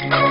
[0.00, 0.08] you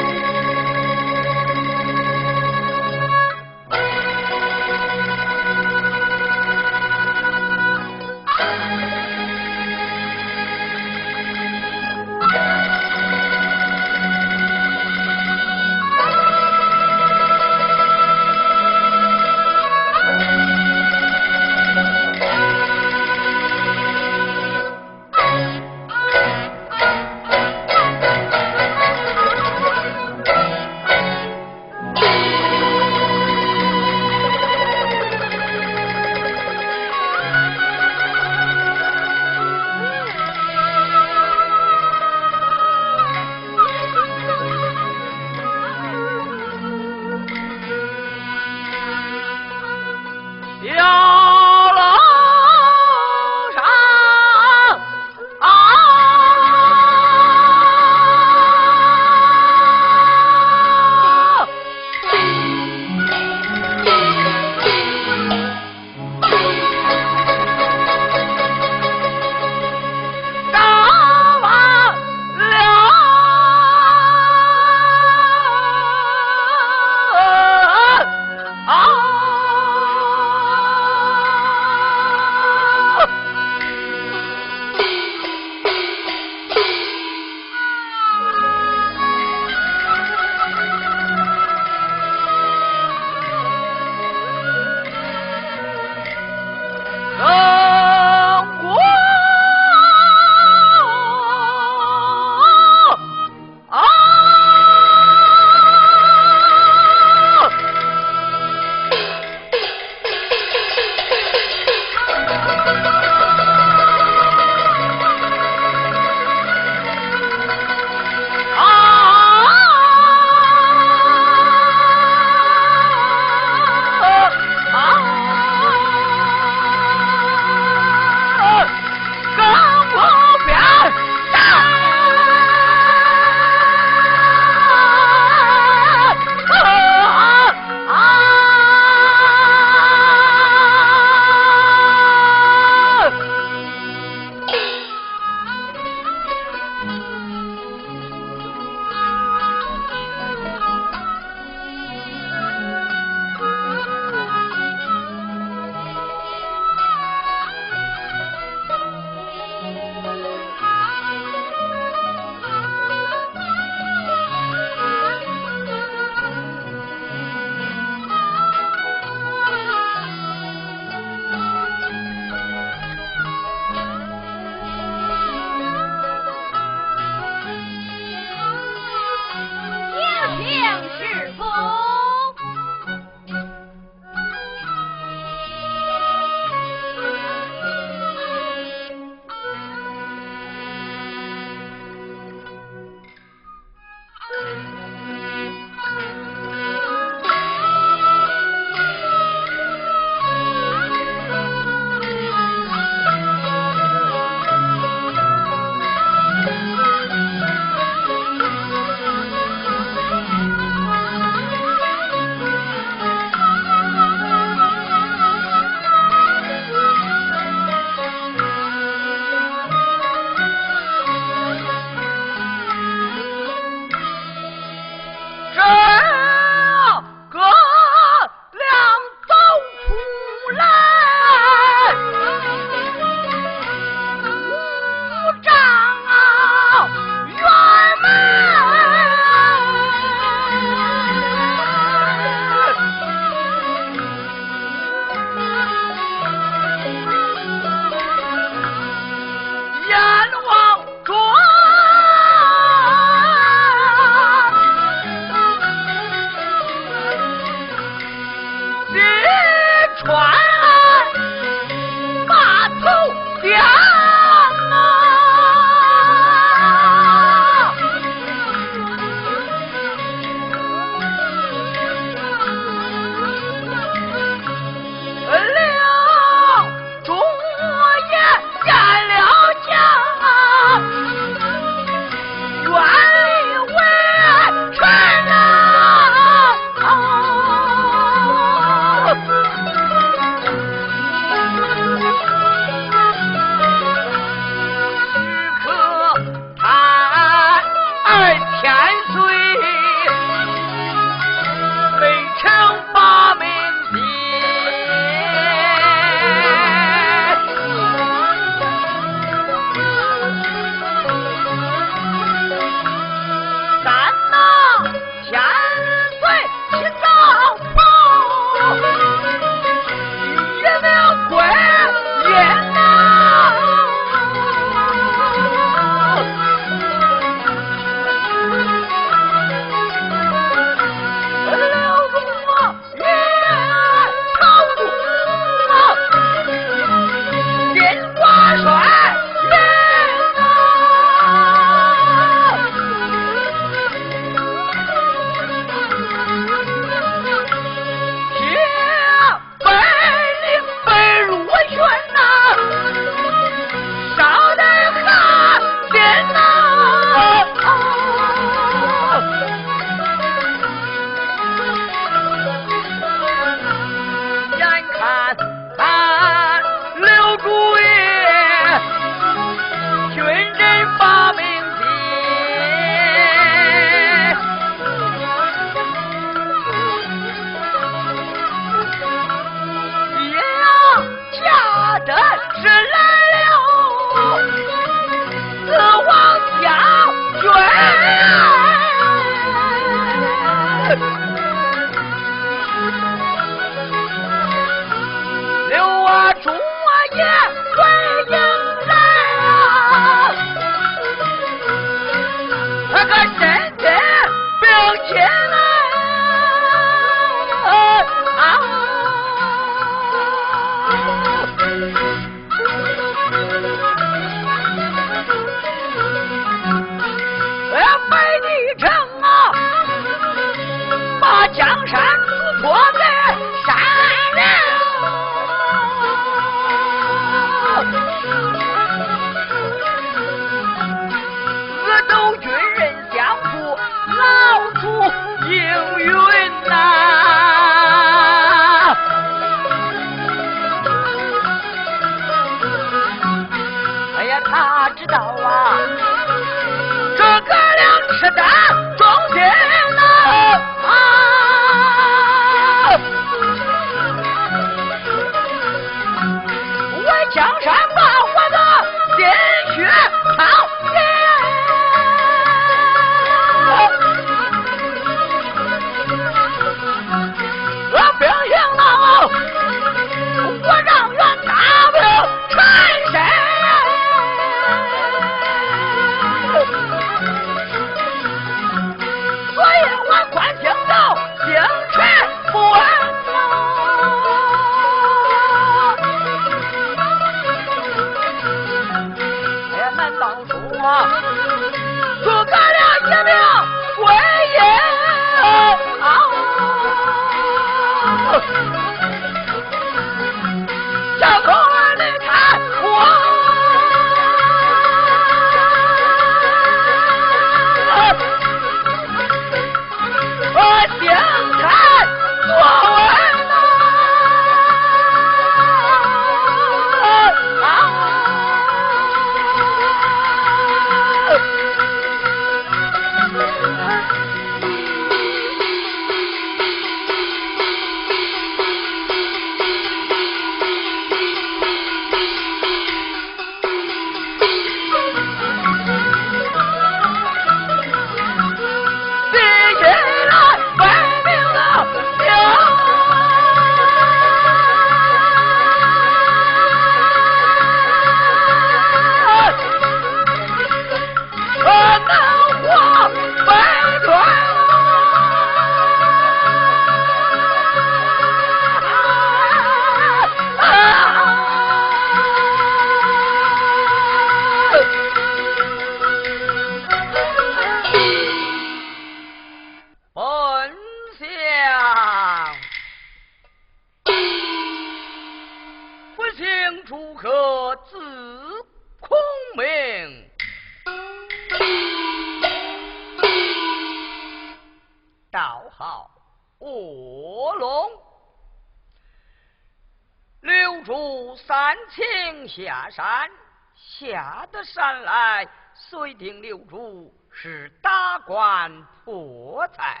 [591.50, 593.28] 三清下山，
[593.74, 600.00] 下得山来，遂定留住是打官破财，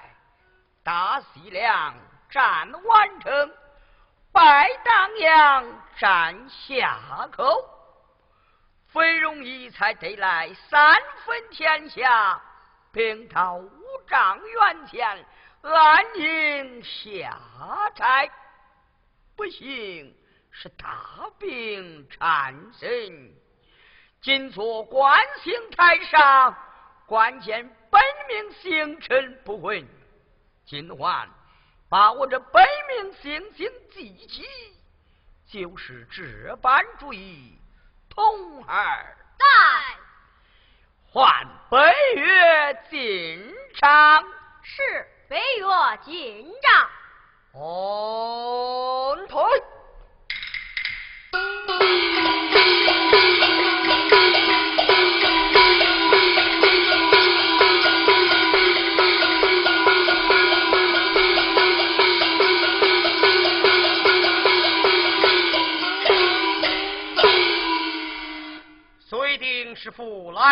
[0.84, 1.96] 大西凉
[2.30, 3.52] 战完成，
[4.30, 5.66] 拜当阳
[5.98, 7.68] 占下口，
[8.92, 12.40] 非容易才得来三分天下，
[12.92, 13.70] 平讨五
[14.06, 15.26] 丈原前，
[15.62, 17.36] 安营下
[17.96, 18.30] 寨。
[19.34, 20.14] 不行
[20.50, 23.32] 是大病缠身，
[24.20, 26.56] 今坐观星台上，
[27.06, 29.86] 关见本命星辰不稳。
[30.66, 31.28] 今晚
[31.88, 34.44] 把我这本命星星记起，
[35.46, 37.58] 就是这般主意。
[38.08, 39.46] 童儿在
[41.10, 41.78] 换北
[42.16, 44.24] 岳进场。
[44.62, 45.66] 是北岳
[46.04, 46.90] 进帐。
[47.54, 49.42] on 退。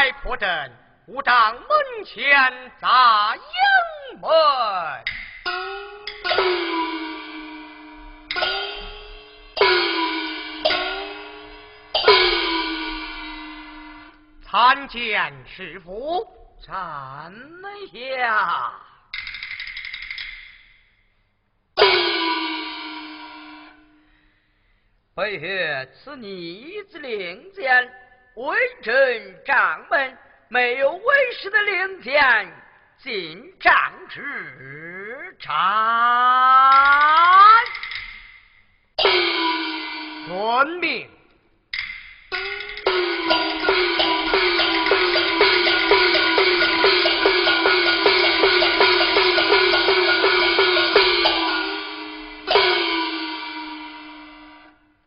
[0.09, 0.73] 来破阵，
[1.07, 4.31] 吾帐门前扎营门。
[14.43, 16.27] 参见师傅。
[16.67, 17.33] 站
[17.93, 18.73] 下。
[25.15, 27.93] 北岳，此逆子令箭，
[28.39, 30.17] 为朕帐门，
[30.47, 32.23] 没有为师的令箭，
[32.97, 33.75] 进帐
[34.09, 35.51] 之战。
[40.29, 41.11] 遵命。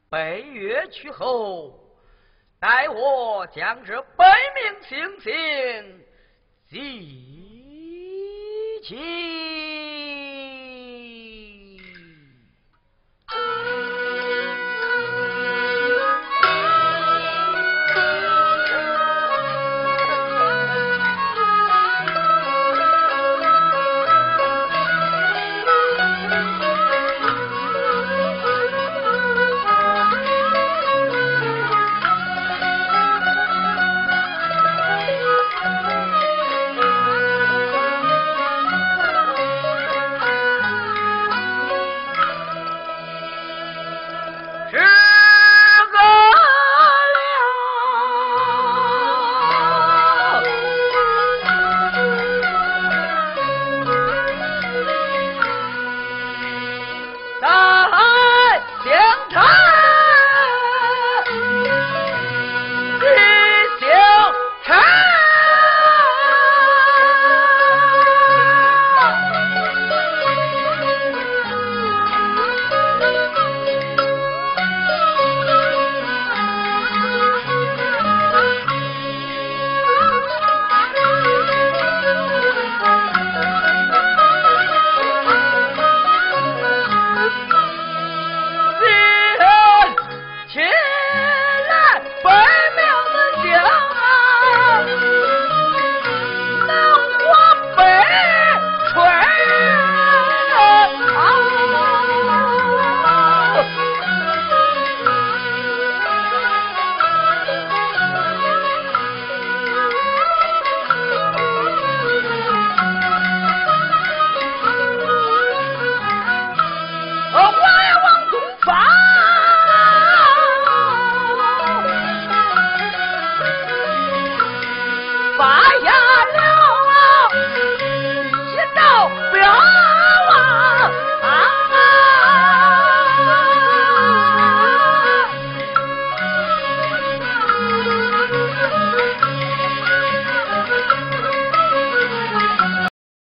[0.09, 1.79] 北岳去后，
[2.61, 5.31] 待我将这百命星星
[6.69, 6.79] 记
[8.83, 9.80] 起。